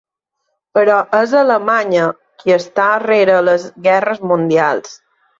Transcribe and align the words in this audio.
Però 0.77 0.93
és 1.17 1.33
Alemanya 1.41 2.07
qui 2.43 2.53
estar 2.55 2.87
rere 3.03 3.35
les 3.49 3.67
guerres 3.89 4.23
mundials. 4.33 4.97